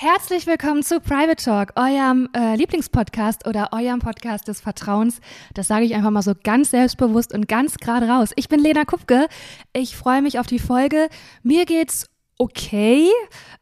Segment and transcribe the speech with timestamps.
[0.00, 5.20] Herzlich willkommen zu Private Talk, eurem äh, Lieblingspodcast oder eurem Podcast des Vertrauens.
[5.54, 8.30] Das sage ich einfach mal so ganz selbstbewusst und ganz gerade raus.
[8.36, 9.26] Ich bin Lena Kupke.
[9.72, 11.08] Ich freue mich auf die Folge.
[11.42, 12.06] Mir geht's
[12.38, 13.10] okay.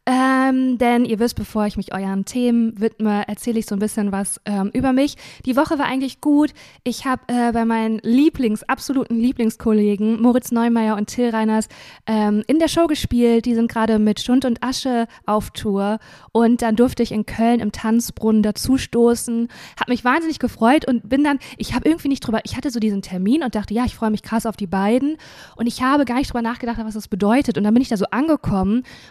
[0.09, 4.13] Ähm, denn ihr wisst, bevor ich mich euren Themen widme, erzähle ich so ein bisschen
[4.13, 5.17] was ähm, über mich.
[5.45, 6.53] Die Woche war eigentlich gut.
[6.85, 11.69] Ich habe äh, bei meinen Lieblings, absoluten Lieblingskollegen Moritz Neumeier und Till Reiners
[12.07, 13.47] ähm, in der Show gespielt.
[13.47, 15.99] Die sind gerade mit Stund und Asche auf Tour.
[16.31, 19.49] Und dann durfte ich in Köln im Tanzbrunnen dazustoßen.
[19.81, 22.79] Habe mich wahnsinnig gefreut und bin dann, ich habe irgendwie nicht drüber, ich hatte so
[22.79, 25.17] diesen Termin und dachte, ja, ich freue mich krass auf die beiden.
[25.57, 27.59] Und ich habe gar nicht drüber nachgedacht, was das bedeutet.
[27.59, 28.66] Und dann bin ich da so angekommen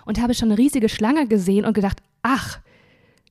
[0.06, 2.60] und habe schon eine riesige Schlange gesehen und gedacht, ach,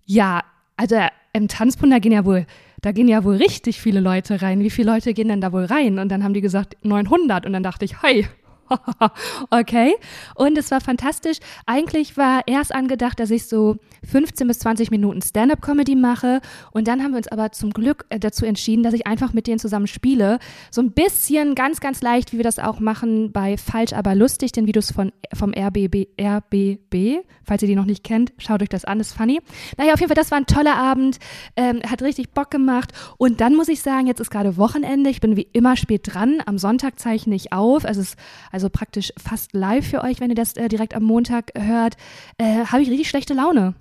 [0.06, 0.42] ja,
[0.76, 0.96] also
[1.32, 2.46] im Tanzbund, da gehen ja wohl,
[2.80, 4.60] da gehen ja wohl richtig viele Leute rein.
[4.60, 5.98] Wie viele Leute gehen denn da wohl rein?
[5.98, 8.26] Und dann haben die gesagt 900 und dann dachte ich, hey,
[9.50, 9.94] okay.
[10.34, 11.38] Und es war fantastisch.
[11.66, 13.76] Eigentlich war erst angedacht, dass ich so
[14.10, 16.40] 15 bis 20 Minuten Stand-up-Comedy mache.
[16.72, 19.46] Und dann haben wir uns aber zum Glück äh, dazu entschieden, dass ich einfach mit
[19.46, 20.38] denen zusammen spiele.
[20.70, 24.52] So ein bisschen ganz, ganz leicht, wie wir das auch machen bei Falsch, aber lustig,
[24.52, 27.24] den Videos von, vom RBB, RBB.
[27.44, 29.40] Falls ihr die noch nicht kennt, schaut euch das an, ist funny.
[29.76, 31.18] Naja, auf jeden Fall, das war ein toller Abend.
[31.56, 32.92] Ähm, hat richtig Bock gemacht.
[33.18, 35.10] Und dann muss ich sagen, jetzt ist gerade Wochenende.
[35.10, 36.42] Ich bin wie immer spät dran.
[36.46, 37.84] Am Sonntag zeichne ich auf.
[37.84, 38.16] Es ist
[38.54, 41.96] also praktisch fast live für euch, wenn ihr das äh, direkt am Montag hört.
[42.38, 43.74] Äh, Habe ich richtig schlechte Laune.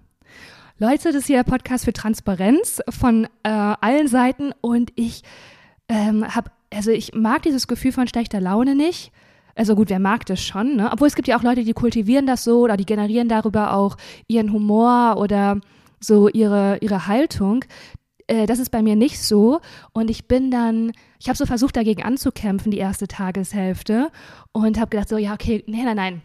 [0.79, 5.21] Leute, das ist hier der Podcast für Transparenz von äh, allen Seiten und ich
[5.87, 9.11] ähm, habe, also ich mag dieses Gefühl von schlechter Laune nicht.
[9.53, 10.89] Also gut, wer mag das schon, ne?
[10.91, 13.95] Obwohl es gibt ja auch Leute, die kultivieren das so oder die generieren darüber auch
[14.27, 15.61] ihren Humor oder
[15.99, 17.63] so ihre, ihre Haltung.
[18.33, 19.59] Äh, das ist bei mir nicht so.
[19.93, 24.11] Und ich bin dann, ich habe so versucht, dagegen anzukämpfen, die erste Tageshälfte.
[24.51, 26.21] Und habe gedacht, so, ja, okay, nein, nein, nein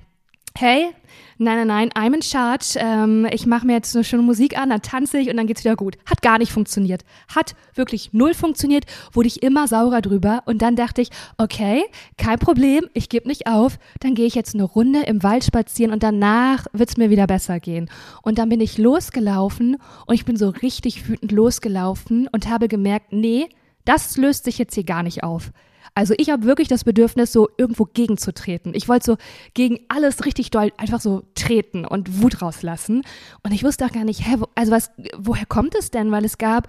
[0.61, 0.91] hey,
[1.39, 2.77] nein, nein, nein, I'm in charge.
[2.79, 5.63] Ähm, ich mache mir jetzt eine schöne Musik an, dann tanze ich und dann geht's
[5.63, 5.97] wieder gut.
[6.05, 7.05] Hat gar nicht funktioniert.
[7.33, 10.43] Hat wirklich null funktioniert, wurde ich immer saurer drüber.
[10.47, 11.85] Und dann dachte ich, okay,
[12.17, 13.79] kein Problem, ich gebe nicht auf.
[14.01, 17.61] Dann gehe ich jetzt eine Runde im Wald spazieren und danach wird's mir wieder besser
[17.61, 17.89] gehen.
[18.23, 19.77] Und dann bin ich losgelaufen
[20.07, 23.49] und ich bin so richtig wütend losgelaufen und habe gemerkt, nee,
[23.85, 25.53] das löst sich jetzt hier gar nicht auf.
[25.99, 28.73] Also ich habe wirklich das Bedürfnis, so irgendwo gegenzutreten.
[28.73, 29.17] Ich wollte so
[29.55, 33.03] gegen alles richtig doll einfach so treten und Wut rauslassen.
[33.43, 36.13] Und ich wusste auch gar nicht, hä, also was, woher kommt es denn?
[36.13, 36.69] Weil es gab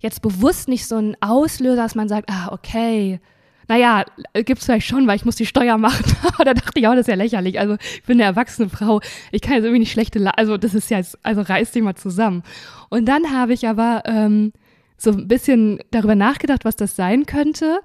[0.00, 3.18] jetzt bewusst nicht so einen Auslöser, dass man sagt, ah, okay,
[3.66, 4.04] naja,
[4.34, 6.04] gibt es vielleicht schon, weil ich muss die Steuer machen.
[6.34, 7.58] Aber da dachte ich auch, das ist ja lächerlich.
[7.58, 9.00] Also ich bin eine erwachsene Frau.
[9.32, 11.82] Ich kann jetzt irgendwie nicht schlechte, La also das ist ja jetzt, also reiß dich
[11.82, 12.42] mal zusammen.
[12.90, 14.52] Und dann habe ich aber ähm,
[14.98, 17.80] so ein bisschen darüber nachgedacht, was das sein könnte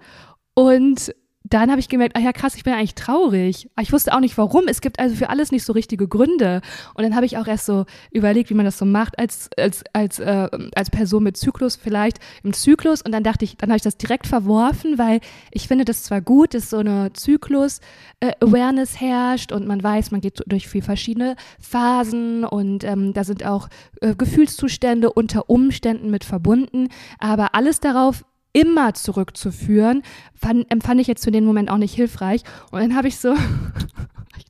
[0.56, 1.14] und
[1.48, 3.70] dann habe ich gemerkt, ah ja krass, ich bin eigentlich traurig.
[3.80, 4.68] Ich wusste auch nicht warum.
[4.68, 6.62] Es gibt also für alles nicht so richtige Gründe.
[6.96, 9.84] Und dann habe ich auch erst so überlegt, wie man das so macht als als
[9.94, 13.04] als äh, als Person mit Zyklus vielleicht im Zyklus.
[13.04, 15.20] Und dann dachte ich, dann habe ich das direkt verworfen, weil
[15.52, 17.80] ich finde das zwar gut, dass so eine Zyklus
[18.22, 23.24] äh, Awareness herrscht und man weiß, man geht durch viel verschiedene Phasen und ähm, da
[23.24, 23.70] sind auch
[24.02, 26.90] äh, Gefühlszustände unter Umständen mit verbunden.
[27.20, 28.24] Aber alles darauf
[28.56, 30.02] immer zurückzuführen,
[30.34, 32.42] fand, empfand ich jetzt zu dem Moment auch nicht hilfreich.
[32.72, 33.36] Und dann habe ich so,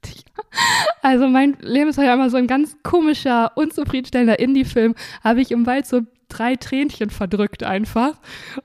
[1.01, 5.65] also mein Leben ist ja immer so ein ganz komischer, unzufriedenstellender Indie-Film, habe ich im
[5.65, 8.13] Wald so drei Tränchen verdrückt einfach.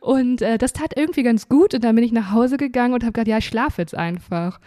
[0.00, 1.74] Und äh, das tat irgendwie ganz gut.
[1.74, 4.60] Und dann bin ich nach Hause gegangen und habe gedacht, ja, ich schlafe jetzt einfach.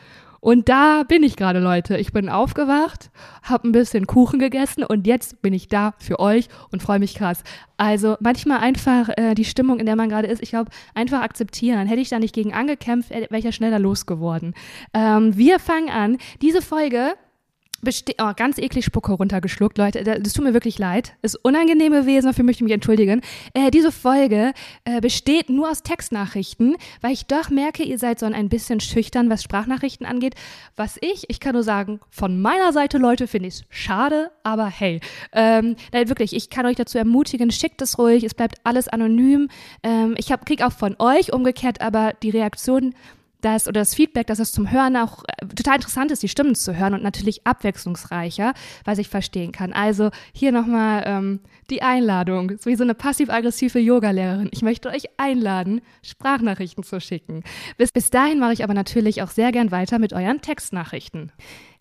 [0.43, 1.95] Und da bin ich gerade, Leute.
[1.95, 3.11] Ich bin aufgewacht,
[3.43, 7.15] habe ein bisschen Kuchen gegessen und jetzt bin ich da für euch und freue mich
[7.15, 7.43] krass.
[7.77, 11.87] Also manchmal einfach äh, die Stimmung, in der man gerade ist, ich glaube, einfach akzeptieren.
[11.87, 14.53] Hätte ich da nicht gegen angekämpft, wäre ich ja schneller losgeworden.
[14.93, 16.17] Ähm, wir fangen an.
[16.41, 17.13] Diese Folge
[18.19, 20.03] oh, ganz eklig Spucke runtergeschluckt, Leute.
[20.03, 21.13] Das tut mir wirklich leid.
[21.21, 23.21] Ist unangenehm gewesen, dafür möchte ich mich entschuldigen.
[23.53, 24.53] Äh, diese Folge
[24.85, 29.29] äh, besteht nur aus Textnachrichten, weil ich doch merke, ihr seid so ein bisschen schüchtern,
[29.29, 30.35] was Sprachnachrichten angeht.
[30.75, 34.67] Was ich, ich kann nur sagen, von meiner Seite, Leute, finde ich es schade, aber
[34.67, 34.99] hey.
[35.31, 39.49] Ähm, nein, wirklich, ich kann euch dazu ermutigen, schickt es ruhig, es bleibt alles anonym.
[39.83, 42.93] Ähm, ich hab, krieg auch von euch umgekehrt, aber die Reaktion
[43.43, 46.55] das oder das Feedback, dass es zum Hören auch äh, total interessant ist, die Stimmen
[46.55, 48.53] zu hören und natürlich abwechslungsreicher,
[48.85, 49.73] was ich verstehen kann.
[49.73, 54.49] Also hier nochmal ähm, die Einladung, so wie so eine passiv-aggressive Yoga-Lehrerin.
[54.51, 57.43] Ich möchte euch einladen, Sprachnachrichten zu schicken.
[57.77, 61.31] Bis, bis dahin mache ich aber natürlich auch sehr gern weiter mit euren Textnachrichten.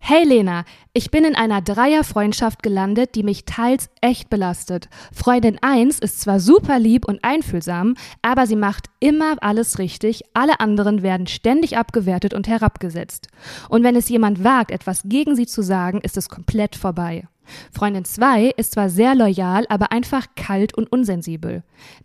[0.05, 0.65] Hey Lena,
[0.95, 4.89] ich bin in einer Dreierfreundschaft gelandet, die mich teils echt belastet.
[5.15, 10.59] Freundin 1 ist zwar super lieb und einfühlsam, aber sie macht immer alles richtig, alle
[10.59, 13.29] anderen werden ständig abgewertet und herabgesetzt.
[13.69, 17.29] Und wenn es jemand wagt, etwas gegen sie zu sagen, ist es komplett vorbei.
[17.73, 21.63] Freundin 2 ist zwar sehr loyal, aber einfach kalt und unsensibel.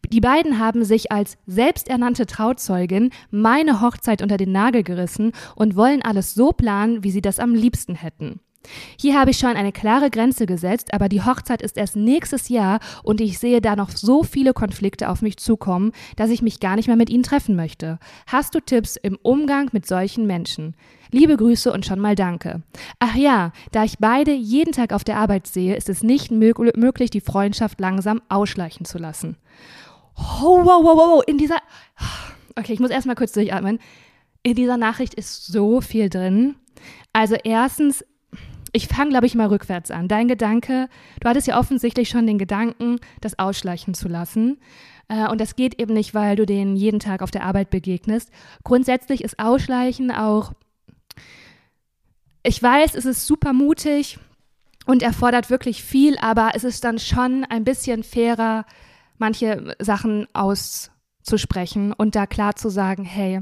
[0.09, 6.01] Die beiden haben sich als selbsternannte Trauzeugin meine Hochzeit unter den Nagel gerissen und wollen
[6.01, 8.39] alles so planen, wie sie das am liebsten hätten.
[8.99, 12.79] Hier habe ich schon eine klare Grenze gesetzt, aber die Hochzeit ist erst nächstes Jahr
[13.03, 16.75] und ich sehe da noch so viele Konflikte auf mich zukommen, dass ich mich gar
[16.75, 17.99] nicht mehr mit ihnen treffen möchte.
[18.27, 20.75] Hast du Tipps im Umgang mit solchen Menschen?
[21.11, 22.61] Liebe Grüße und schon mal danke.
[22.99, 27.09] Ach ja, da ich beide jeden Tag auf der Arbeit sehe, ist es nicht möglich,
[27.09, 29.37] die Freundschaft langsam ausschleichen zu lassen.
[30.17, 31.57] Oh, wow, wow, wow, in dieser.
[32.55, 33.79] Okay, ich muss erstmal kurz durchatmen.
[34.43, 36.55] In dieser Nachricht ist so viel drin.
[37.13, 38.03] Also, erstens,
[38.77, 40.07] ich fange, glaube ich, mal rückwärts an.
[40.07, 40.87] Dein Gedanke,
[41.19, 44.59] du hattest ja offensichtlich schon den Gedanken, das ausschleichen zu lassen.
[45.07, 48.29] Äh, und das geht eben nicht, weil du denen jeden Tag auf der Arbeit begegnest.
[48.63, 50.53] Grundsätzlich ist Ausschleichen auch,
[52.43, 54.19] ich weiß, es ist super mutig
[54.85, 58.63] und erfordert wirklich viel, aber es ist dann schon ein bisschen fairer,
[59.17, 63.41] manche Sachen auszusprechen und da klar zu sagen, hey,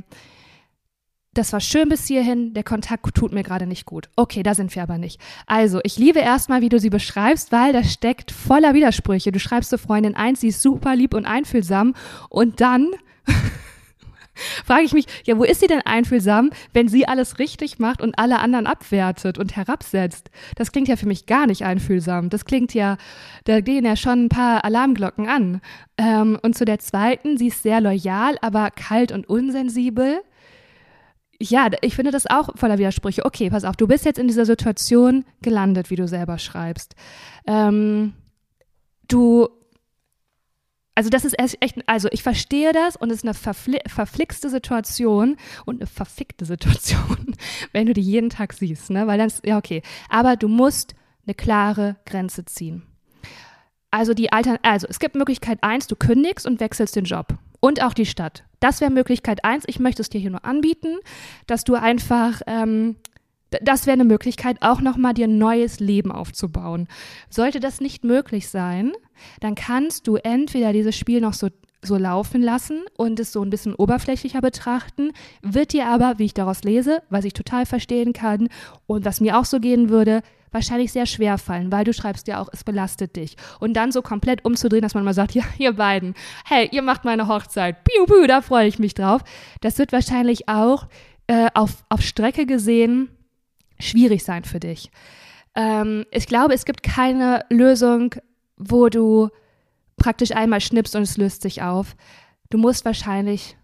[1.35, 4.09] das war schön bis hierhin, der Kontakt tut mir gerade nicht gut.
[4.15, 5.19] Okay, da sind wir aber nicht.
[5.45, 9.31] Also, ich liebe erstmal, wie du sie beschreibst, weil das steckt voller Widersprüche.
[9.31, 11.93] Du schreibst zur Freundin eins, sie ist super lieb und einfühlsam
[12.29, 12.91] und dann
[14.65, 18.17] frage ich mich, ja, wo ist sie denn einfühlsam, wenn sie alles richtig macht und
[18.17, 20.29] alle anderen abwertet und herabsetzt?
[20.55, 22.29] Das klingt ja für mich gar nicht einfühlsam.
[22.29, 22.97] Das klingt ja,
[23.43, 25.61] da gehen ja schon ein paar Alarmglocken an.
[25.97, 30.21] Ähm, und zu der zweiten, sie ist sehr loyal, aber kalt und unsensibel
[31.49, 33.25] ja, ich finde das auch voller Widersprüche.
[33.25, 36.95] Okay, pass auf, du bist jetzt in dieser Situation gelandet, wie du selber schreibst.
[37.45, 38.13] Ähm,
[39.07, 39.49] du,
[40.95, 45.37] also das ist echt, also ich verstehe das und es ist eine verfli verflixte Situation
[45.65, 47.35] und eine verfickte Situation,
[47.73, 49.07] wenn du die jeden Tag siehst, ne?
[49.07, 49.81] Weil dann ja, okay.
[50.09, 50.95] Aber du musst
[51.25, 52.83] eine klare Grenze ziehen.
[53.91, 57.81] Also die Altern also es gibt Möglichkeit eins, du kündigst und wechselst den Job und
[57.81, 58.44] auch die Stadt.
[58.59, 59.63] Das wäre Möglichkeit eins.
[59.67, 60.97] Ich möchte es dir hier nur anbieten,
[61.47, 62.95] dass du einfach, ähm,
[63.61, 66.87] das wäre eine Möglichkeit, auch nochmal dir ein neues Leben aufzubauen.
[67.29, 68.93] Sollte das nicht möglich sein,
[69.39, 71.49] dann kannst du entweder dieses Spiel noch so
[71.85, 75.11] so laufen lassen und es so ein bisschen oberflächlicher betrachten,
[75.41, 78.49] wird dir aber, wie ich daraus lese, was ich total verstehen kann
[78.87, 80.21] und was mir auch so gehen würde,
[80.55, 83.35] wahrscheinlich sehr schwer fallen, weil du schreibst ja auch, es belastet dich.
[83.59, 86.15] Und dann so komplett umzudrehen, dass man mal sagt, ja, ihr beiden,
[86.45, 89.21] hey, ihr macht meine Hochzeit, piu, piu, da freue ich mich drauf.
[89.61, 90.87] Das wird wahrscheinlich auch
[91.27, 93.09] äh, auf, auf Strecke gesehen
[93.79, 94.89] schwierig sein für dich.
[95.53, 98.15] Ähm, ich glaube, es gibt keine Lösung,
[98.57, 99.29] wo du
[99.97, 101.95] praktisch einmal schnippst und es löst sich auf.
[102.49, 103.57] Du musst wahrscheinlich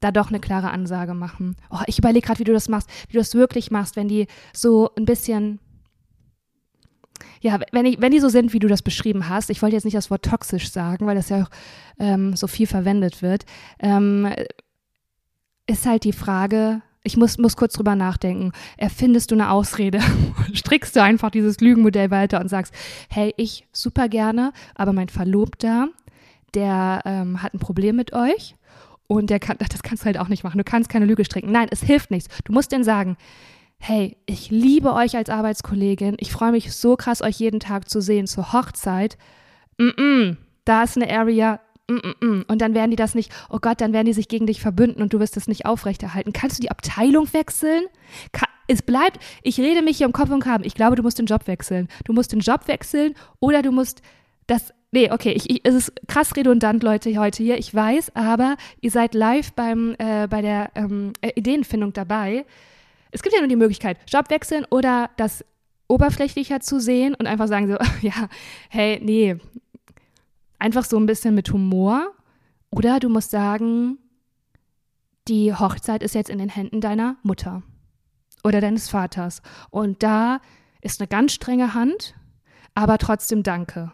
[0.00, 1.56] da doch eine klare Ansage machen.
[1.70, 4.26] Oh, ich überlege gerade, wie du das machst, wie du das wirklich machst, wenn die
[4.52, 5.60] so ein bisschen
[7.40, 9.84] ja, wenn, ich, wenn die so sind, wie du das beschrieben hast, ich wollte jetzt
[9.84, 11.50] nicht das Wort toxisch sagen, weil das ja auch
[11.98, 13.44] ähm, so viel verwendet wird,
[13.80, 14.28] ähm,
[15.66, 18.52] ist halt die Frage, ich muss, muss kurz drüber nachdenken.
[18.76, 20.00] Erfindest du eine Ausrede?
[20.54, 22.74] Strickst du einfach dieses Lügenmodell weiter und sagst,
[23.10, 25.88] hey, ich super gerne, aber mein Verlobter,
[26.54, 28.56] der ähm, hat ein Problem mit euch
[29.06, 30.58] und der kann, das kannst du halt auch nicht machen.
[30.58, 31.52] Du kannst keine Lüge stricken.
[31.52, 32.34] Nein, es hilft nichts.
[32.44, 33.16] Du musst denen sagen,
[33.78, 36.16] hey, ich liebe euch als Arbeitskollegin.
[36.18, 39.18] Ich freue mich so krass, euch jeden Tag zu sehen zur Hochzeit.
[39.78, 41.60] Mm -mm, da ist eine Area.
[41.88, 44.60] Mm und dann werden die das nicht, oh Gott, dann werden die sich gegen dich
[44.60, 46.32] verbünden und du wirst das nicht aufrechterhalten.
[46.32, 47.84] Kannst du die Abteilung wechseln?
[48.32, 50.64] Kann, es bleibt, ich rede mich hier im Kopf und Kragen.
[50.64, 51.88] Ich glaube, du musst den Job wechseln.
[52.04, 54.02] Du musst den Job wechseln oder du musst
[54.46, 58.56] das Nee, okay, ich, ich, es ist krass redundant, Leute, heute hier, ich weiß, aber
[58.80, 62.44] ihr seid live beim, äh, bei der ähm, äh, Ideenfindung dabei
[63.14, 65.44] es gibt ja nur die Möglichkeit, Job wechseln oder das
[65.86, 68.28] oberflächlicher zu sehen und einfach sagen so, ja,
[68.68, 69.36] hey, nee,
[70.58, 72.12] einfach so ein bisschen mit Humor.
[72.70, 73.98] Oder du musst sagen,
[75.28, 77.62] die Hochzeit ist jetzt in den Händen deiner Mutter
[78.42, 79.42] oder deines Vaters.
[79.70, 80.40] Und da
[80.80, 82.16] ist eine ganz strenge Hand,
[82.74, 83.92] aber trotzdem danke.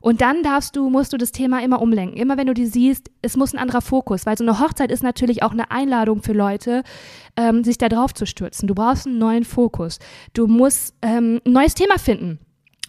[0.00, 2.16] Und dann darfst du, musst du das Thema immer umlenken.
[2.16, 5.02] Immer wenn du die siehst, es muss ein anderer Fokus, weil so eine Hochzeit ist
[5.02, 6.82] natürlich auch eine Einladung für Leute,
[7.36, 8.66] ähm, sich da drauf zu stürzen.
[8.66, 9.98] Du brauchst einen neuen Fokus.
[10.32, 12.38] Du musst ähm, ein neues Thema finden.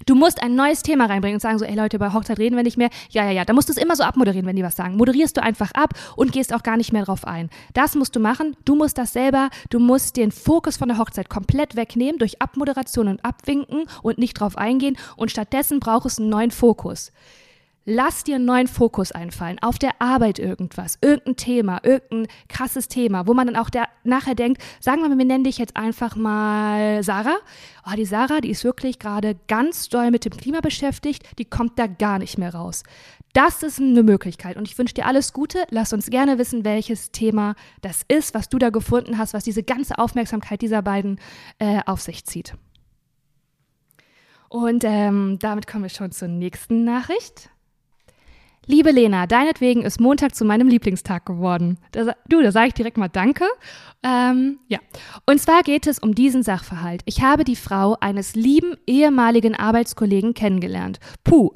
[0.06, 2.64] Du musst ein neues Thema reinbringen und sagen so, ey Leute, bei Hochzeit reden wir
[2.64, 2.90] nicht mehr.
[3.10, 3.46] Ja, ja, ja.
[3.46, 4.98] Da musst du es immer so abmoderieren, wenn die was sagen.
[4.98, 7.50] Moderierst du einfach ab und gehst auch gar nicht mehr drauf ein.
[7.74, 8.56] Das musst du machen.
[8.66, 13.08] Du musst das selber, du musst den Fokus von der Hochzeit komplett wegnehmen durch Abmoderation
[13.08, 14.98] und Abwinken und nicht drauf eingehen.
[15.16, 17.12] Und stattdessen braucht es einen neuen Fokus.
[17.86, 23.26] Lass dir einen neuen Fokus einfallen, auf der Arbeit irgendwas, irgendein Thema, irgendein krasses Thema,
[23.26, 26.16] wo man dann auch der, nachher denkt, sagen wir mal, wir nennen dich jetzt einfach
[26.16, 27.38] mal Sarah.
[27.88, 31.80] Oh, die Sarah, die ist wirklich gerade ganz doll mit dem Klima beschäftigt, die kommt
[31.80, 32.84] da gar nicht mehr raus.
[33.34, 35.64] Das ist eine Möglichkeit und ich wünsche dir alles Gute.
[35.72, 39.64] Lass uns gerne wissen, welches Thema das ist, was du da gefunden hast, was diese
[39.64, 41.20] ganze Aufmerksamkeit dieser beiden
[41.58, 42.56] äh, auf sich zieht.
[44.50, 47.51] Und ähm, damit kommen wir schon zur nächsten Nachricht.
[48.68, 51.80] Liebe Lena, deinetwegen ist Montag zu meinem Lieblingstag geworden.
[51.92, 53.46] Da, du, da sage ich direkt mal Danke.
[54.04, 54.78] Ähm, ja.
[55.26, 57.02] Und zwar geht es um diesen Sachverhalt.
[57.06, 61.00] Ich habe die Frau eines lieben ehemaligen Arbeitskollegen kennengelernt.
[61.24, 61.54] Puh.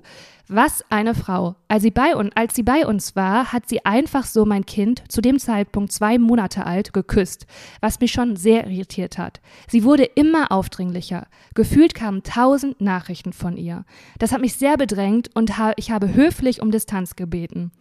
[0.47, 1.55] Was eine Frau.
[1.67, 5.03] Als sie, bei uns, als sie bei uns war, hat sie einfach so mein Kind,
[5.11, 7.47] zu dem Zeitpunkt zwei Monate alt, geküsst,
[7.81, 9.41] was mich schon sehr irritiert hat.
[9.67, 11.25] Sie wurde immer aufdringlicher.
[11.55, 13.85] Gefühlt kamen tausend Nachrichten von ihr.
[14.19, 17.71] Das hat mich sehr bedrängt und ha ich habe höflich um Distanz gebeten.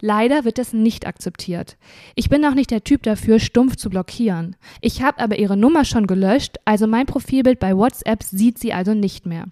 [0.00, 1.76] Leider wird das nicht akzeptiert.
[2.14, 4.54] Ich bin auch nicht der Typ dafür, stumpf zu blockieren.
[4.80, 8.94] Ich habe aber ihre Nummer schon gelöscht, also mein Profilbild bei WhatsApp sieht sie also
[8.94, 9.46] nicht mehr.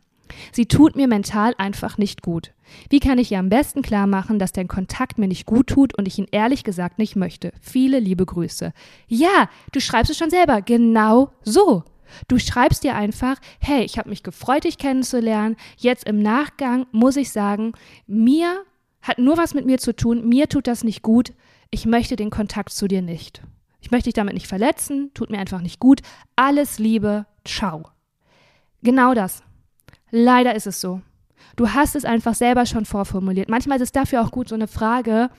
[0.53, 2.53] Sie tut mir mental einfach nicht gut.
[2.89, 5.97] Wie kann ich ihr am besten klar machen, dass der Kontakt mir nicht gut tut
[5.97, 7.53] und ich ihn ehrlich gesagt nicht möchte?
[7.61, 8.73] Viele liebe Grüße.
[9.09, 10.63] Ja, du schreibst es schon selber.
[10.63, 11.85] Genau so.
[12.29, 15.57] Du schreibst dir einfach, hey, ich habe mich gefreut, dich kennenzulernen.
[15.77, 17.73] Jetzt im Nachgang muss ich sagen,
[18.07, 18.65] mir
[19.03, 20.29] hat nur was mit mir zu tun.
[20.29, 21.33] Mir tut das nicht gut.
[21.71, 23.43] Ich möchte den Kontakt zu dir nicht.
[23.81, 25.11] Ich möchte dich damit nicht verletzen.
[25.15, 26.01] Tut mir einfach nicht gut.
[26.37, 27.27] Alles Liebe.
[27.45, 27.89] Ciao.
[28.83, 29.43] Genau das.
[30.11, 31.01] Leider ist es so.
[31.57, 33.49] Du hast es einfach selber schon vorformuliert.
[33.49, 35.31] Manchmal ist es dafür auch gut, so eine Frage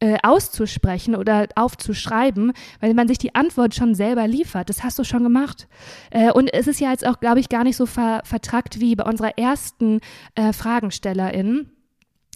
[0.00, 4.68] äh, auszusprechen oder aufzuschreiben, weil man sich die Antwort schon selber liefert.
[4.68, 5.68] Das hast du schon gemacht.
[6.10, 8.94] Äh, und es ist ja jetzt auch, glaube ich, gar nicht so ver vertrackt wie
[8.94, 10.00] bei unserer ersten
[10.34, 11.70] äh, Fragenstellerin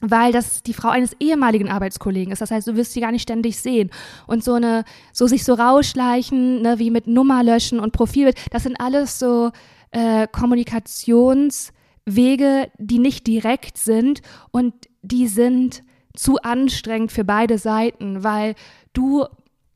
[0.03, 2.41] weil das die Frau eines ehemaligen Arbeitskollegen ist.
[2.41, 3.91] Das heißt, du wirst sie gar nicht ständig sehen.
[4.27, 8.63] Und so eine, so sich so rausschleichen, ne, wie mit Nummer löschen und Profilbild, das
[8.63, 9.51] sind alles so
[9.93, 15.83] äh, Kommunikationswege, die nicht direkt sind und die sind
[16.15, 18.55] zu anstrengend für beide Seiten, weil
[18.93, 19.25] du,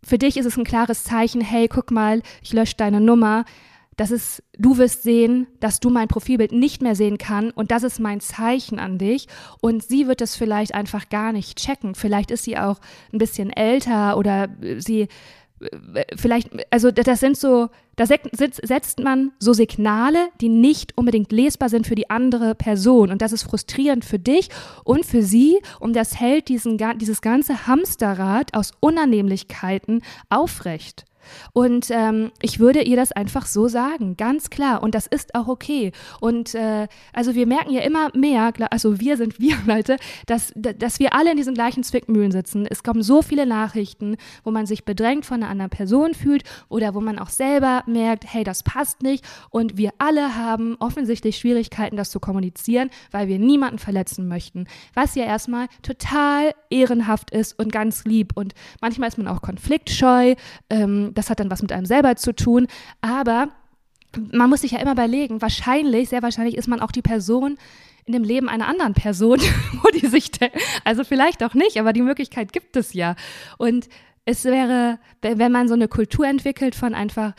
[0.02, 3.44] für dich ist es ein klares Zeichen, hey, guck mal, ich lösche deine Nummer.
[3.96, 7.84] Das ist, du wirst sehen, dass du mein Profilbild nicht mehr sehen kann und das
[7.84, 9.28] ist mein Zeichen an dich.
[9.60, 11.94] Und sie wird es vielleicht einfach gar nicht checken.
[11.94, 12.80] Vielleicht ist sie auch
[13.12, 15.06] ein bisschen älter oder sie
[16.16, 21.86] vielleicht, also das sind so, da setzt man so Signale, die nicht unbedingt lesbar sind
[21.86, 23.10] für die andere Person.
[23.10, 24.48] Und das ist frustrierend für dich
[24.84, 25.58] und für sie.
[25.80, 31.04] Und das hält diesen, dieses ganze Hamsterrad aus Unannehmlichkeiten aufrecht.
[31.52, 34.82] Und ähm, ich würde ihr das einfach so sagen, ganz klar.
[34.82, 35.92] Und das ist auch okay.
[36.20, 40.98] Und äh, also wir merken ja immer mehr, also wir sind wir, Leute, dass, dass
[40.98, 42.66] wir alle in diesen gleichen Zwickmühlen sitzen.
[42.66, 46.94] Es kommen so viele Nachrichten, wo man sich bedrängt von einer anderen Person fühlt oder
[46.94, 49.24] wo man auch selber merkt, hey, das passt nicht.
[49.50, 54.66] Und wir alle haben offensichtlich Schwierigkeiten, das zu kommunizieren, weil wir niemanden verletzen möchten.
[54.94, 58.32] Was ja erstmal total ehrenhaft ist und ganz lieb.
[58.34, 60.34] Und manchmal ist man auch konfliktscheu.
[60.70, 62.66] Ähm, das hat dann was mit einem selber zu tun.
[63.00, 63.48] Aber
[64.32, 67.58] man muss sich ja immer überlegen, wahrscheinlich, sehr wahrscheinlich ist man auch die Person
[68.06, 69.40] in dem Leben einer anderen Person,
[69.82, 70.30] wo die sich,
[70.84, 73.16] also vielleicht auch nicht, aber die Möglichkeit gibt es ja.
[73.58, 73.88] Und
[74.26, 77.34] es wäre, wenn man so eine Kultur entwickelt von einfach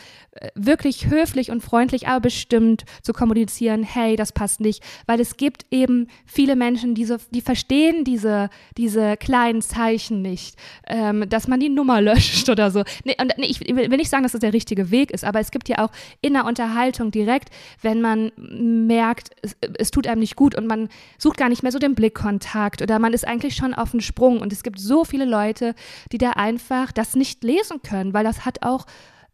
[0.53, 5.65] wirklich höflich und freundlich, aber bestimmt zu kommunizieren, hey, das passt nicht, weil es gibt
[5.71, 10.55] eben viele Menschen, die, so, die verstehen diese, diese kleinen Zeichen nicht,
[10.87, 12.83] ähm, dass man die Nummer löscht oder so.
[13.03, 15.51] Nee, und, nee, ich will nicht sagen, dass das der richtige Weg ist, aber es
[15.51, 17.49] gibt ja auch in der Unterhaltung direkt,
[17.81, 21.71] wenn man merkt, es, es tut einem nicht gut und man sucht gar nicht mehr
[21.71, 24.41] so den Blickkontakt oder man ist eigentlich schon auf dem Sprung.
[24.41, 25.75] Und es gibt so viele Leute,
[26.11, 28.85] die da einfach einfach das nicht lesen können, weil das hat auch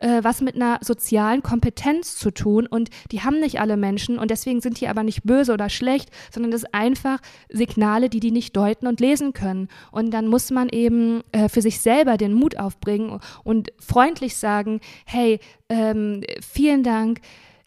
[0.02, 4.32] äh, was mit einer sozialen Kompetenz zu tun und die haben nicht alle Menschen und
[4.32, 8.32] deswegen sind die aber nicht böse oder schlecht, sondern das sind einfach Signale, die die
[8.32, 9.70] nicht deuten und lesen können.
[9.92, 14.82] Und dann muss man eben äh, für sich selber den Mut aufbringen und freundlich sagen,
[15.06, 15.40] hey,
[15.70, 17.22] ähm, vielen Dank.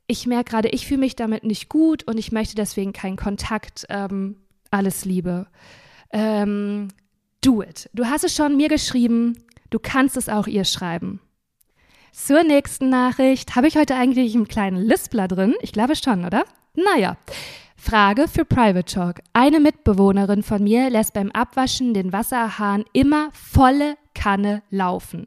[0.07, 3.87] Ich merke gerade, ich fühle mich damit nicht gut und ich möchte deswegen keinen Kontakt.
[3.89, 4.37] Ähm,
[4.71, 5.47] alles Liebe.
[6.13, 6.89] Ähm,
[7.41, 7.89] do it.
[7.95, 9.39] Du hast es schon mir geschrieben.
[9.71, 11.21] Du kannst es auch ihr schreiben.
[12.15, 13.57] Zur nächsten Nachricht.
[13.57, 15.57] Habe ich heute eigentlich einen kleinen Lispler drin?
[15.63, 16.45] Ich glaube schon, oder?
[16.77, 17.17] Naja.
[17.77, 19.21] Frage für Private Talk.
[19.33, 25.27] Eine Mitbewohnerin von mir lässt beim Abwaschen den Wasserhahn immer volle Kanne laufen,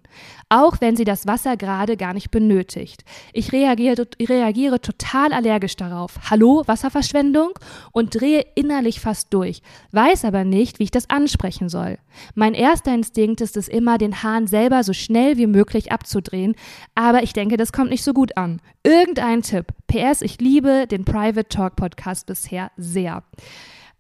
[0.50, 3.04] auch wenn sie das Wasser gerade gar nicht benötigt.
[3.34, 6.18] Ich reagiere, reagiere total allergisch darauf.
[6.30, 7.52] Hallo, Wasserverschwendung?
[7.92, 12.00] Und drehe innerlich fast durch, weiß aber nicht, wie ich das ansprechen soll.
[12.34, 16.56] Mein erster Instinkt ist es immer, den Hahn selber so schnell wie möglich abzudrehen,
[16.96, 18.62] aber ich denke, das kommt nicht so gut an.
[18.84, 19.68] Irgendein Tipp.
[19.88, 23.24] PS, ich liebe den Private Talk Podcast bisher sehr.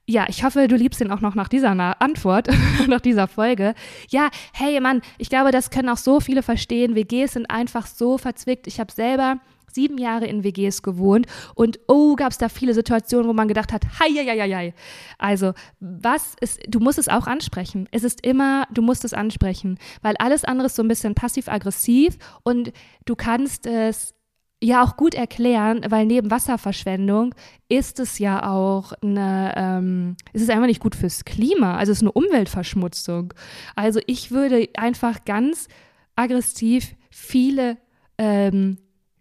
[0.09, 1.71] Ja, ich hoffe, du liebst ihn auch noch nach dieser
[2.01, 2.47] Antwort,
[2.87, 3.73] nach dieser Folge.
[4.09, 6.95] Ja, hey Mann, ich glaube, das können auch so viele verstehen.
[6.95, 8.67] WGs sind einfach so verzwickt.
[8.67, 13.27] Ich habe selber sieben Jahre in WGs gewohnt und oh, gab es da viele Situationen,
[13.27, 14.73] wo man gedacht hat, hei, hei, hei, hei.
[15.17, 17.89] Also, was ist, du musst es auch ansprechen.
[17.91, 22.17] Es ist immer, du musst es ansprechen, weil alles andere ist so ein bisschen passiv-aggressiv
[22.43, 22.71] und
[23.05, 24.15] du kannst es
[24.61, 27.35] ja auch gut erklären, weil neben Wasserverschwendung
[27.69, 31.99] ist es ja auch eine, ähm, es ist einfach nicht gut fürs Klima, also es
[31.99, 33.33] ist eine Umweltverschmutzung.
[33.75, 35.67] Also ich würde einfach ganz
[36.15, 37.77] aggressiv viele
[38.17, 38.77] ähm,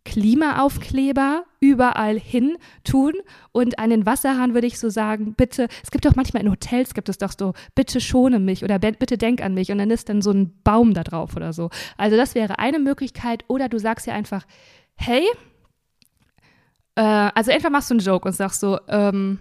[0.06, 3.12] Klimaaufkleber überall hin tun
[3.52, 6.94] und an den Wasserhahn würde ich so sagen, bitte, es gibt doch manchmal in Hotels
[6.94, 10.08] gibt es doch so, bitte schone mich oder bitte denk an mich und dann ist
[10.08, 11.70] dann so ein Baum da drauf oder so.
[11.98, 14.46] Also das wäre eine Möglichkeit oder du sagst ja einfach,
[14.96, 15.26] hey,
[16.96, 19.38] äh, also entweder machst du einen Joke und sagst so, ähm,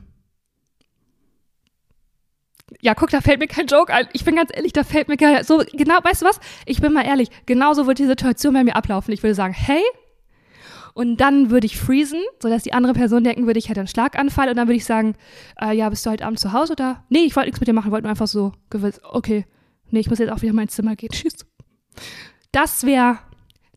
[2.82, 4.08] ja, guck, da fällt mir kein Joke ein.
[4.14, 6.40] Ich bin ganz ehrlich, da fällt mir kein, so, genau, weißt du was?
[6.66, 9.14] Ich bin mal ehrlich, genauso wird die Situation bei mir ablaufen.
[9.14, 9.82] Ich würde sagen, hey,
[10.94, 14.50] und dann würde ich freezen, sodass die andere Person denken würde, ich hätte einen Schlaganfall.
[14.50, 15.16] Und dann würde ich sagen,
[15.62, 17.04] äh, ja, bist du heute Abend zu Hause oder?
[17.10, 19.46] Nee, ich wollte nichts mit dir machen, wollte nur einfach so gewiss, okay,
[19.92, 21.10] nee, ich muss jetzt auch wieder in mein Zimmer gehen.
[21.12, 21.46] Tschüss.
[22.54, 23.20] Das wäre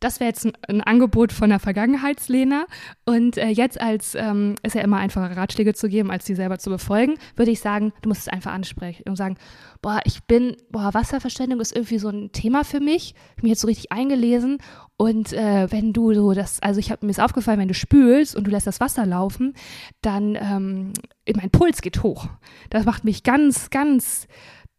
[0.01, 2.67] das wäre jetzt ein, ein, Angebot von der Vergangenheitslena.
[3.05, 6.59] Und äh, jetzt, als ähm, ist ja immer einfacher, Ratschläge zu geben, als sie selber
[6.59, 9.37] zu befolgen, würde ich sagen, du musst es einfach ansprechen und sagen,
[9.83, 13.15] boah, ich bin, boah, Wasserverschwendung ist irgendwie so ein Thema für mich.
[13.37, 14.59] Ich bin jetzt so richtig eingelesen.
[14.97, 18.35] Und äh, wenn du so das, also ich habe mir ist aufgefallen, wenn du spülst
[18.35, 19.55] und du lässt das Wasser laufen,
[20.03, 20.93] dann ähm,
[21.35, 22.29] mein Puls geht hoch.
[22.71, 24.27] Das macht mich ganz, ganz,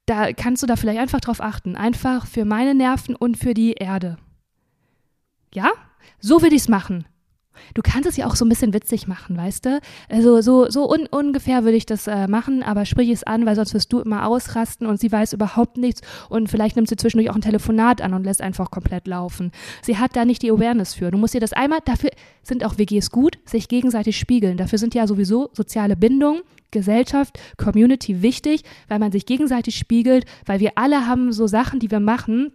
[0.06, 1.76] da kannst du da vielleicht einfach drauf achten.
[1.76, 4.18] Einfach für meine Nerven und für die Erde.
[5.54, 5.72] Ja?
[6.20, 7.06] So würde ich es machen.
[7.74, 9.80] Du kannst es ja auch so ein bisschen witzig machen, weißt du?
[10.10, 13.56] Also so, so un ungefähr würde ich das äh, machen, aber sprich es an, weil
[13.56, 17.30] sonst wirst du immer ausrasten und sie weiß überhaupt nichts und vielleicht nimmt sie zwischendurch
[17.30, 19.52] auch ein Telefonat an und lässt einfach komplett laufen.
[19.82, 21.12] Sie hat da nicht die Awareness für.
[21.12, 22.12] Du musst dir das einmal, dafür
[22.44, 24.58] sind auch WGs gut, sich gegenseitig spiegeln.
[24.58, 30.60] Dafür sind ja sowieso soziale Bindungen Gesellschaft, Community wichtig, weil man sich gegenseitig spiegelt, weil
[30.60, 32.52] wir alle haben so Sachen, die wir machen,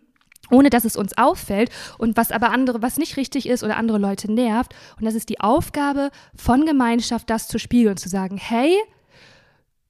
[0.51, 3.99] ohne dass es uns auffällt und was aber andere, was nicht richtig ist oder andere
[3.99, 4.75] Leute nervt.
[4.99, 8.77] Und das ist die Aufgabe von Gemeinschaft, das zu spiegeln, zu sagen, hey,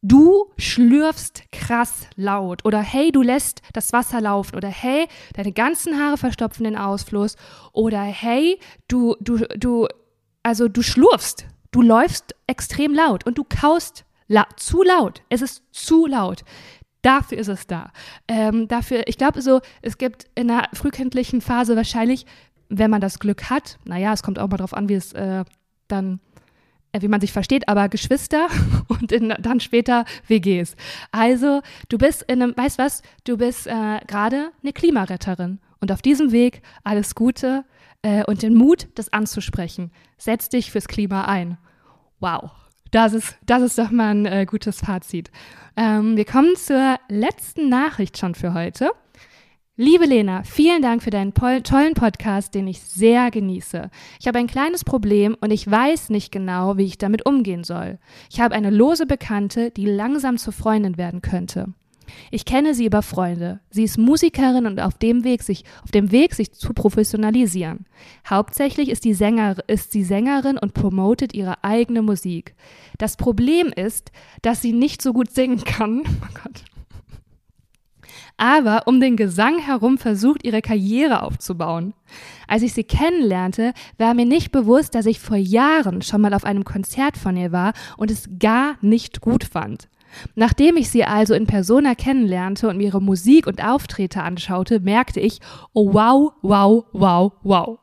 [0.03, 5.99] du schlürfst krass laut oder hey, du lässt das Wasser laufen oder hey, deine ganzen
[5.99, 7.37] Haare verstopfen den Ausfluss
[7.73, 9.89] oder hey, du, du, du,
[10.43, 15.23] also du schlurfst, du läufst extrem laut und du kaust La zu laut.
[15.29, 16.45] Es ist zu laut.
[17.05, 17.93] Dafür ist es da.
[18.29, 22.25] Ähm, dafür, ich glaube, so, es gibt in der frühkindlichen Phase wahrscheinlich,
[22.71, 25.45] wenn man das Glück hat, naja, es kommt auch mal drauf an, wie es äh,
[25.87, 26.21] dann
[26.93, 28.49] äh, wie man sich versteht, aber Geschwister
[28.89, 30.77] und in, dann später WGs.
[31.13, 36.01] Also, du bist in einem, weißt was, du bist äh, gerade eine Klimaretterin und auf
[36.01, 37.67] diesem Weg alles Gute
[38.01, 39.93] äh, und den Mut, das anzusprechen.
[40.17, 41.59] Setz dich fürs Klima ein.
[42.19, 42.64] Wow.
[42.95, 45.33] Das ist, das ist doch mal ein äh, gutes Fazit.
[45.77, 48.93] Ähm, wir kommen zur letzten Nachricht schon für heute.
[49.77, 53.91] Liebe Lena, vielen Dank für deinen tollen Podcast, den ich sehr genieße.
[54.21, 57.99] Ich habe ein kleines Problem und ich weiß nicht genau, wie ich damit umgehen soll.
[58.31, 61.75] Ich habe eine lose Bekannte, die langsam zur Freundin werden könnte.
[62.31, 63.61] Ich kenne sie über Freunde.
[63.71, 67.87] Sie ist Musikerin und auf dem Weg, sich, auf dem Weg, sich zu professionalisieren.
[68.29, 72.55] Hauptsächlich ist, die Sänger, ist sie Sängerin und promotet ihre eigene Musik.
[72.99, 74.13] Das Problem ist,
[74.43, 76.03] dass sie nicht so gut singen kann.
[76.25, 76.65] Oh Gott.
[78.37, 81.95] Aber um den Gesang herum versucht, ihre Karriere aufzubauen.
[82.49, 86.45] Als ich sie kennenlernte, war mir nicht bewusst, dass ich vor Jahren schon mal auf
[86.45, 89.89] einem Konzert von ihr war und es gar nicht gut fand.
[90.35, 95.21] Nachdem ich sie also in Persona kennenlernte und mir ihre Musik und Auftritte anschaute, merkte
[95.21, 95.41] ich,
[95.73, 97.79] oh wow, wow, wow, wow.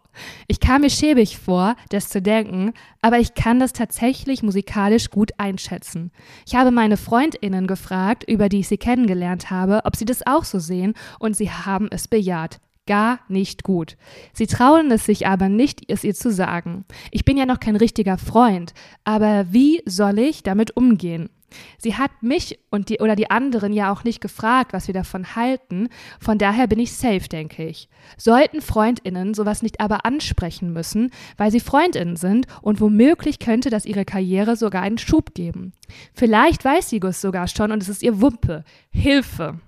[0.48, 5.32] Ich kam mir schäbig vor, das zu denken, aber ich kann das tatsächlich musikalisch gut
[5.38, 6.12] einschätzen.
[6.46, 10.44] Ich habe meine Freundinnen gefragt, über die ich sie kennengelernt habe, ob sie das auch
[10.44, 13.96] so sehen, und sie haben es bejaht gar nicht gut.
[14.34, 16.84] Sie trauen es sich aber nicht, es ihr zu sagen.
[17.12, 21.30] Ich bin ja noch kein richtiger Freund, aber wie soll ich damit umgehen?
[21.78, 25.36] Sie hat mich und die oder die anderen ja auch nicht gefragt, was wir davon
[25.36, 25.90] halten.
[26.20, 27.90] Von daher bin ich safe, denke ich.
[28.18, 33.86] Sollten Freundinnen sowas nicht aber ansprechen müssen, weil sie Freundinnen sind und womöglich könnte das
[33.86, 35.74] ihre Karriere sogar einen Schub geben.
[36.14, 38.64] Vielleicht weiß sie Gus sogar schon und es ist ihr Wumpe.
[38.90, 39.60] Hilfe.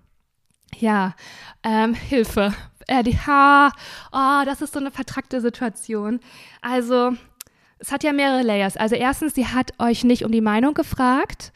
[0.79, 1.15] Ja,
[1.63, 2.53] ähm, Hilfe.
[2.91, 3.71] Ha,
[4.11, 6.19] oh, das ist so eine vertrackte Situation.
[6.61, 7.13] Also,
[7.83, 8.77] es hat ja mehrere Layers.
[8.77, 11.51] Also erstens, sie hat euch nicht um die Meinung gefragt.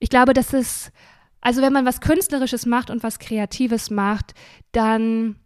[0.00, 0.90] Ich glaube, das ist,
[1.40, 4.34] also wenn man was Künstlerisches macht und was Kreatives macht,
[4.72, 5.36] dann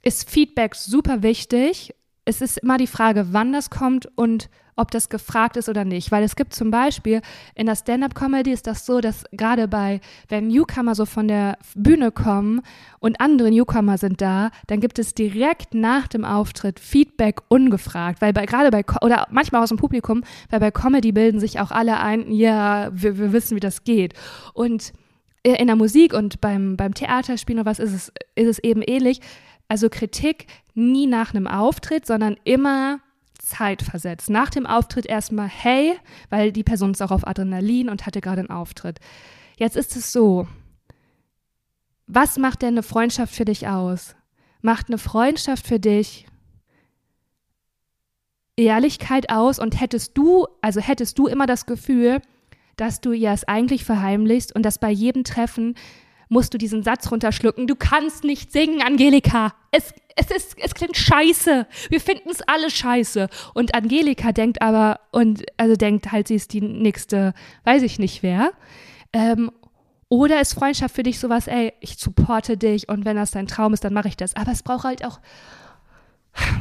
[0.00, 1.94] ist Feedback super wichtig.
[2.24, 4.48] Es ist immer die Frage, wann das kommt und
[4.80, 6.10] ob das gefragt ist oder nicht.
[6.10, 7.20] Weil es gibt zum Beispiel
[7.54, 12.10] in der Stand-up-Comedy ist das so, dass gerade bei, wenn Newcomer so von der Bühne
[12.10, 12.62] kommen
[12.98, 18.20] und andere Newcomer sind da, dann gibt es direkt nach dem Auftritt Feedback ungefragt.
[18.20, 21.70] Weil bei, gerade bei, oder manchmal aus dem Publikum, weil bei Comedy bilden sich auch
[21.70, 24.14] alle ein, ja, wir, wir wissen, wie das geht.
[24.54, 24.92] Und
[25.42, 29.20] in der Musik und beim, beim Theaterspielen oder was ist es, ist es eben ähnlich.
[29.68, 33.00] Also Kritik nie nach einem Auftritt, sondern immer
[33.40, 34.30] Zeit versetzt.
[34.30, 35.94] Nach dem Auftritt erstmal, hey,
[36.28, 39.00] weil die Person ist auch auf Adrenalin und hatte gerade einen Auftritt.
[39.56, 40.46] Jetzt ist es so,
[42.06, 44.14] was macht denn eine Freundschaft für dich aus?
[44.62, 46.26] Macht eine Freundschaft für dich
[48.56, 52.20] Ehrlichkeit aus und hättest du, also hättest du immer das Gefühl,
[52.76, 55.74] dass du ihr es eigentlich verheimlichst und dass bei jedem Treffen
[56.28, 57.66] musst du diesen Satz runterschlucken.
[57.66, 59.54] Du kannst nicht singen, Angelika.
[59.70, 61.66] Es, es, ist, es klingt scheiße.
[61.88, 63.28] Wir finden es alle scheiße.
[63.54, 68.22] Und Angelika denkt aber, und also denkt halt, sie ist die nächste, weiß ich nicht
[68.22, 68.52] wer.
[69.12, 69.50] Ähm,
[70.08, 73.72] oder ist Freundschaft für dich sowas, ey, ich supporte dich und wenn das dein Traum
[73.72, 74.34] ist, dann mache ich das.
[74.34, 75.20] Aber es braucht halt auch,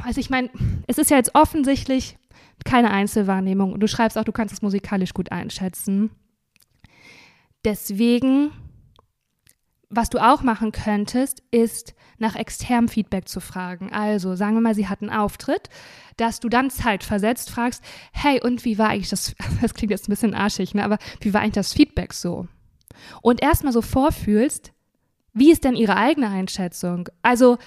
[0.05, 0.49] also ich meine,
[0.87, 2.17] es ist ja jetzt offensichtlich
[2.63, 6.11] keine Einzelwahrnehmung und du schreibst auch, du kannst es musikalisch gut einschätzen.
[7.65, 8.51] Deswegen
[9.89, 13.91] was du auch machen könntest, ist nach externem Feedback zu fragen.
[13.91, 15.69] Also sagen wir mal, sie hat einen Auftritt,
[16.17, 20.11] dass du dann zeitversetzt fragst, hey, und wie war eigentlich das, das klingt jetzt ein
[20.11, 22.47] bisschen arschig, ne, aber wie war eigentlich das Feedback so?
[23.21, 24.73] Und erstmal so vorfühlst,
[25.33, 27.09] wie ist denn ihre eigene Einschätzung?
[27.21, 27.57] Also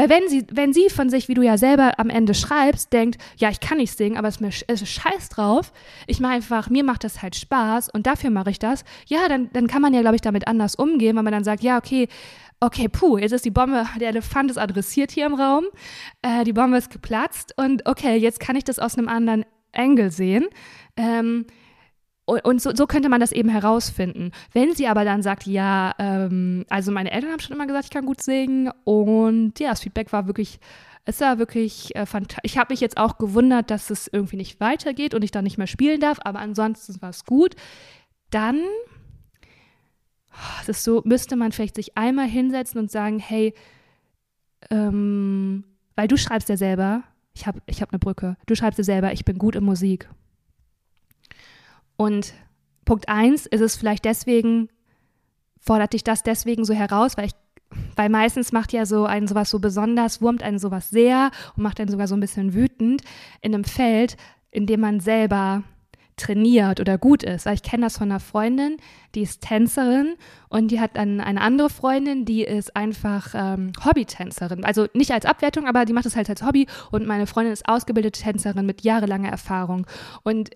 [0.00, 3.20] weil wenn sie, wenn sie von sich, wie du ja selber am Ende schreibst, denkt,
[3.36, 5.74] ja, ich kann nicht singen, aber es ist, mir, es ist scheiß drauf,
[6.06, 9.50] ich mache einfach, mir macht das halt Spaß und dafür mache ich das, ja, dann,
[9.52, 12.08] dann kann man ja, glaube ich, damit anders umgehen, weil man dann sagt, ja, okay,
[12.60, 15.64] okay, puh, jetzt ist die Bombe, der Elefant ist adressiert hier im Raum,
[16.22, 20.10] äh, die Bombe ist geplatzt und okay, jetzt kann ich das aus einem anderen Engel
[20.10, 20.46] sehen.
[20.96, 21.44] Ähm,
[22.30, 24.32] und so, so, könnte man das eben herausfinden.
[24.52, 27.90] Wenn sie aber dann sagt, ja, ähm, also meine Eltern haben schon immer gesagt, ich
[27.90, 30.60] kann gut singen und ja, das Feedback war wirklich,
[31.04, 32.40] es war wirklich äh, fantastisch.
[32.44, 35.58] Ich habe mich jetzt auch gewundert, dass es irgendwie nicht weitergeht und ich dann nicht
[35.58, 37.54] mehr spielen darf, aber ansonsten war es gut.
[38.30, 38.62] Dann
[40.62, 43.54] es ist so, müsste man vielleicht sich einmal hinsetzen und sagen, hey,
[44.70, 45.64] ähm,
[45.96, 47.02] weil du schreibst ja selber,
[47.34, 50.08] ich habe ich hab eine Brücke, du schreibst ja selber, ich bin gut in Musik.
[52.00, 52.32] Und
[52.86, 54.70] Punkt eins ist es vielleicht deswegen,
[55.58, 57.34] fordert dich das deswegen so heraus, weil ich
[57.94, 61.78] weil meistens macht ja so einen sowas so besonders, wurmt einen sowas sehr und macht
[61.78, 63.02] einen sogar so ein bisschen wütend
[63.42, 64.16] in einem Feld,
[64.50, 65.62] in dem man selber
[66.16, 67.44] trainiert oder gut ist.
[67.44, 68.78] Weil ich kenne das von einer Freundin,
[69.14, 70.14] die ist Tänzerin
[70.48, 74.64] und die hat dann eine andere Freundin, die ist einfach ähm, Hobbytänzerin.
[74.64, 77.68] Also nicht als Abwertung, aber die macht es halt als Hobby und meine Freundin ist
[77.68, 79.86] ausgebildete Tänzerin mit jahrelanger Erfahrung.
[80.22, 80.50] Und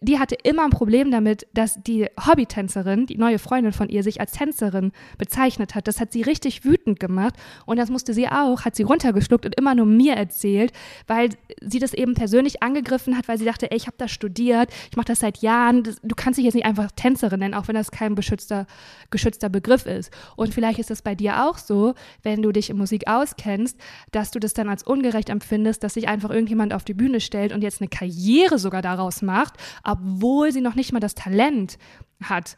[0.00, 4.20] die hatte immer ein Problem damit, dass die Hobbytänzerin, die neue Freundin von ihr, sich
[4.20, 5.86] als Tänzerin bezeichnet hat.
[5.86, 7.34] Das hat sie richtig wütend gemacht
[7.66, 10.72] und das musste sie auch, hat sie runtergeschluckt und immer nur mir erzählt,
[11.06, 11.30] weil
[11.60, 14.96] sie das eben persönlich angegriffen hat, weil sie dachte, ey, ich habe das studiert, ich
[14.96, 17.74] mache das seit Jahren, das, du kannst dich jetzt nicht einfach Tänzerin nennen, auch wenn
[17.76, 18.66] das kein beschützter,
[19.10, 20.12] geschützter Begriff ist.
[20.36, 23.78] Und vielleicht ist es bei dir auch so, wenn du dich in Musik auskennst,
[24.10, 27.52] dass du das dann als ungerecht empfindest, dass sich einfach irgendjemand auf die Bühne stellt
[27.52, 31.78] und jetzt eine Karriere sogar daraus macht obwohl sie noch nicht mal das Talent
[32.22, 32.56] hat.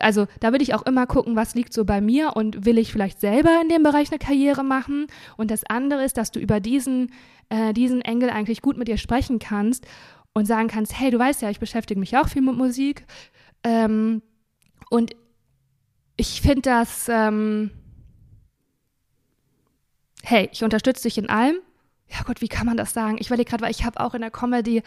[0.00, 2.92] Also da würde ich auch immer gucken, was liegt so bei mir und will ich
[2.92, 5.06] vielleicht selber in dem Bereich eine Karriere machen.
[5.36, 7.12] Und das andere ist, dass du über diesen,
[7.48, 9.86] äh, diesen Engel eigentlich gut mit ihr sprechen kannst
[10.32, 13.04] und sagen kannst, hey, du weißt ja, ich beschäftige mich auch viel mit Musik.
[13.64, 14.22] Ähm,
[14.90, 15.12] und
[16.16, 17.70] ich finde das, ähm,
[20.22, 21.56] hey, ich unterstütze dich in allem.
[22.10, 23.18] Ja Gott, wie kann man das sagen?
[23.18, 24.82] Ich überlege gerade, weil ich habe auch in der Comedy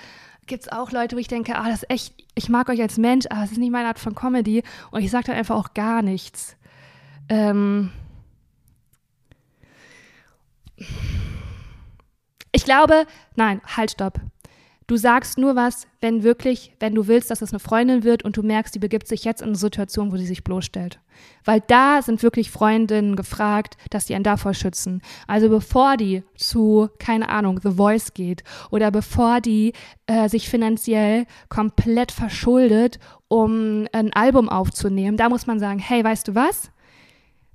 [0.47, 2.97] gibt es auch Leute, wo ich denke, ah, das ist echt, ich mag euch als
[2.97, 4.63] Mensch, aber es ist nicht meine Art von Comedy.
[4.89, 6.55] Und ich sage dann einfach auch gar nichts.
[7.29, 7.91] Ähm
[12.51, 13.05] ich glaube,
[13.35, 14.19] nein, halt, stopp.
[14.91, 18.35] Du sagst nur was, wenn wirklich, wenn du willst, dass es eine Freundin wird und
[18.35, 20.99] du merkst, die begibt sich jetzt in eine Situation, wo sie sich bloßstellt.
[21.45, 25.01] Weil da sind wirklich Freundinnen gefragt, dass die einen davor schützen.
[25.27, 29.71] Also bevor die zu, keine Ahnung, The Voice geht oder bevor die
[30.07, 32.99] äh, sich finanziell komplett verschuldet,
[33.29, 36.69] um ein Album aufzunehmen, da muss man sagen, hey, weißt du was?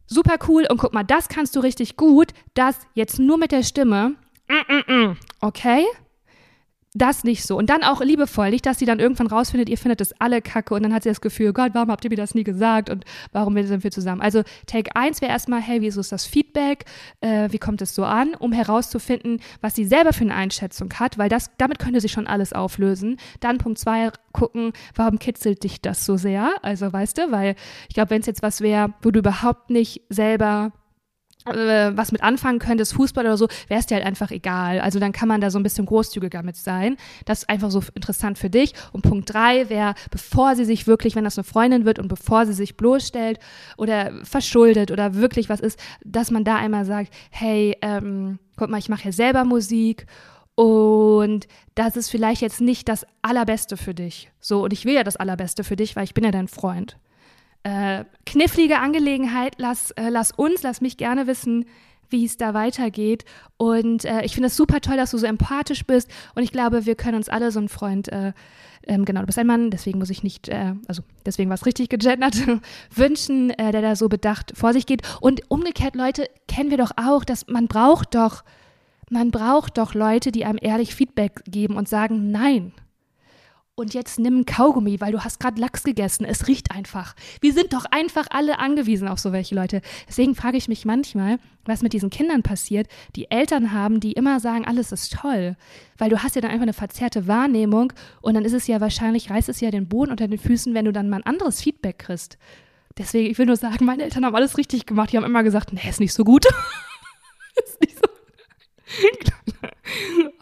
[0.07, 3.63] Super cool und guck mal, das kannst du richtig gut, das jetzt nur mit der
[3.63, 4.15] Stimme.
[4.49, 5.17] Mm, mm, mm.
[5.43, 5.85] Okay?
[6.97, 7.57] Das nicht so.
[7.57, 10.75] Und dann auch liebevoll, nicht, dass sie dann irgendwann rausfindet, ihr findet das alle kacke
[10.75, 13.05] und dann hat sie das Gefühl, Gott, warum habt ihr mir das nie gesagt und
[13.33, 14.21] warum sind wir zusammen?
[14.21, 16.85] Also Take 1 wäre erstmal, hey, wieso ist das Feedback?
[17.21, 18.35] Äh, wie kommt es so an?
[18.35, 22.27] Um herauszufinden, was sie selber für eine Einschätzung hat, weil das, damit könnte sie schon
[22.27, 23.19] alles auflösen.
[23.41, 26.55] Dann Punkt 2 gucken, warum kitzelt dich das so sehr?
[26.63, 27.57] Also weißt du, weil
[27.89, 30.73] ich glaube, wenn es jetzt was wäre, wo du überhaupt nicht selber
[31.47, 34.81] äh, was mit anfangen könntest, Fußball oder so, wäre es dir halt einfach egal.
[34.81, 36.97] Also dann kann man da so ein bisschen großzügiger mit sein.
[37.25, 38.75] Das ist einfach so interessant für dich.
[38.93, 42.47] Und Punkt drei wäre, bevor sie sich wirklich, wenn das eine Freundin wird und bevor
[42.47, 43.39] sie sich bloßstellt
[43.77, 48.79] oder verschuldet oder wirklich was ist, dass man da einmal sagt, hey, ähm, guck mal,
[48.79, 50.07] ich mache ja selber Musik
[50.55, 54.31] und das ist vielleicht jetzt nicht das Allerbeste für dich.
[54.41, 56.97] So, und ich will ja das Allerbeste für dich, weil ich bin ja dein Freund
[57.63, 59.55] äh, knifflige Angelegenheit.
[59.59, 61.67] Lass, äh, lass uns, lass mich gerne wissen,
[62.11, 63.25] wie es da weitergeht.
[63.57, 66.11] Und äh, ich finde es super toll, dass du so empathisch bist.
[66.35, 68.33] Und ich glaube, wir können uns alle so einen Freund, äh,
[68.87, 71.67] ähm, genau, du bist ein Mann, deswegen muss ich nicht, äh, also deswegen war es
[71.67, 72.37] richtig gegendert,
[72.95, 75.03] wünschen, äh, der da so bedacht vor sich geht.
[75.21, 78.45] Und umgekehrt, Leute, kennen wir doch auch, dass man braucht doch,
[79.11, 82.73] man braucht doch Leute, die einem ehrlich Feedback geben und sagen, nein
[83.77, 86.25] und jetzt nimm ein Kaugummi, weil du hast gerade Lachs gegessen.
[86.25, 87.15] Es riecht einfach.
[87.43, 89.83] Wir sind doch einfach alle angewiesen auf so welche Leute.
[90.09, 94.41] Deswegen frage ich mich manchmal, was mit diesen Kindern passiert, die Eltern haben, die immer
[94.41, 95.57] sagen, alles ist toll.
[95.99, 99.31] Weil du hast ja dann einfach eine verzerrte Wahrnehmung und dann ist es ja wahrscheinlich,
[99.31, 101.99] reißt es ja den Boden unter den Füßen, wenn du dann mal ein anderes Feedback
[101.99, 102.39] kriegst.
[102.97, 105.13] Deswegen, ich will nur sagen, meine Eltern haben alles richtig gemacht.
[105.13, 106.47] Die haben immer gesagt, nee, ist nicht so gut.
[107.63, 109.36] ist nicht so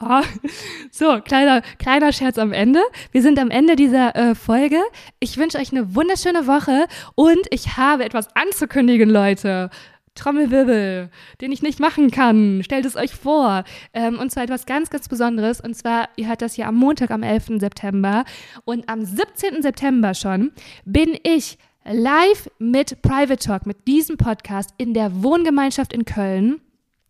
[0.00, 0.22] oh.
[0.90, 2.80] So, kleiner, kleiner Scherz am Ende.
[3.10, 4.80] Wir sind am Ende dieser äh, Folge.
[5.18, 6.86] Ich wünsche euch eine wunderschöne Woche
[7.16, 9.70] und ich habe etwas anzukündigen, Leute.
[10.14, 12.62] Trommelwirbel, den ich nicht machen kann.
[12.62, 13.64] Stellt es euch vor.
[13.92, 15.60] Ähm, und zwar etwas ganz, ganz Besonderes.
[15.60, 17.58] Und zwar, ihr hört das ja am Montag, am 11.
[17.58, 18.24] September.
[18.64, 19.62] Und am 17.
[19.62, 20.52] September schon
[20.84, 26.60] bin ich live mit Private Talk, mit diesem Podcast in der Wohngemeinschaft in Köln.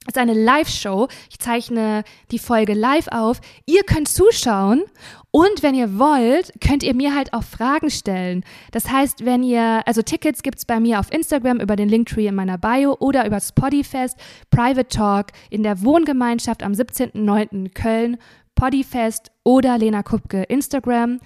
[0.07, 1.09] Ist eine Live-Show.
[1.31, 3.41] Ich zeichne die Folge live auf.
[3.67, 4.83] Ihr könnt zuschauen
[5.31, 8.45] und wenn ihr wollt, könnt ihr mir halt auch Fragen stellen.
[8.71, 12.37] Das heißt, wenn ihr, also Tickets gibt's bei mir auf Instagram über den Linktree in
[12.37, 14.17] meiner Bio oder über Spotifest,
[14.51, 17.75] Private Talk in der Wohngemeinschaft am 17.09.
[17.75, 18.19] Köln
[18.55, 21.21] Poddyfest oder Lena Kupke Instagram.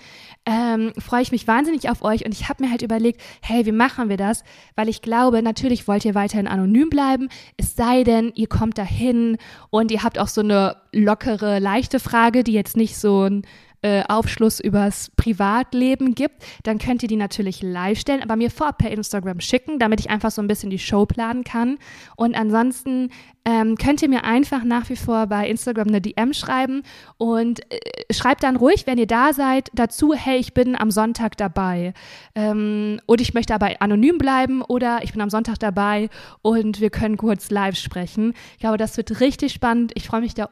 [0.47, 3.73] Ähm, freue ich mich wahnsinnig auf euch und ich habe mir halt überlegt, hey, wie
[3.73, 4.45] machen wir das?
[4.77, 9.37] Weil ich glaube, natürlich wollt ihr weiterhin anonym bleiben, es sei denn, ihr kommt dahin
[9.71, 13.43] und ihr habt auch so eine lockere, leichte Frage, die jetzt nicht so ein
[13.83, 18.79] äh, Aufschluss übers Privatleben gibt, dann könnt ihr die natürlich live stellen, aber mir vorab
[18.79, 21.79] per Instagram schicken, damit ich einfach so ein bisschen die Show planen kann.
[22.17, 23.11] Und ansonsten
[23.45, 26.83] ähm, könnt ihr mir einfach nach wie vor bei Instagram eine DM schreiben
[27.17, 27.79] und äh,
[28.13, 31.95] schreibt dann ruhig, wenn ihr da seid, dazu, hey, ich bin am Sonntag dabei
[32.35, 36.11] ähm, und ich möchte aber anonym bleiben oder ich bin am Sonntag dabei
[36.43, 38.35] und wir können kurz live sprechen.
[38.55, 39.93] Ich glaube, das wird richtig spannend.
[39.95, 40.49] Ich freue mich da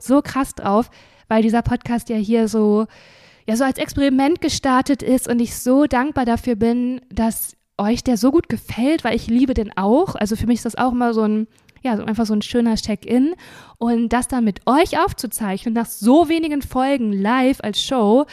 [0.00, 0.90] so krass drauf
[1.30, 2.86] weil dieser Podcast ja hier so,
[3.46, 8.16] ja, so als Experiment gestartet ist und ich so dankbar dafür bin, dass euch der
[8.16, 10.16] so gut gefällt, weil ich liebe den auch.
[10.16, 11.46] Also für mich ist das auch immer so ein,
[11.82, 13.34] ja, einfach so ein schöner Check-in.
[13.78, 18.26] Und das dann mit euch aufzuzeichnen, nach so wenigen Folgen live als Show,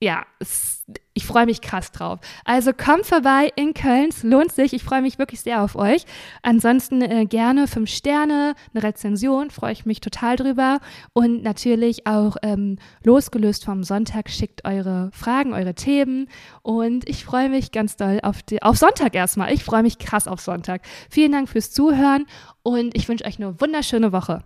[0.00, 0.26] ja,
[1.14, 2.18] ich freue mich krass drauf.
[2.44, 4.72] Also kommt vorbei in Köln, es lohnt sich.
[4.72, 6.04] Ich freue mich wirklich sehr auf euch.
[6.42, 10.80] Ansonsten äh, gerne fünf Sterne, eine Rezension, freue ich mich total drüber.
[11.12, 16.28] Und natürlich auch ähm, losgelöst vom Sonntag, schickt eure Fragen, eure Themen.
[16.62, 19.52] Und ich freue mich ganz doll auf, die, auf Sonntag erstmal.
[19.52, 20.82] Ich freue mich krass auf Sonntag.
[21.08, 22.26] Vielen Dank fürs Zuhören
[22.62, 24.42] und ich wünsche euch eine wunderschöne Woche.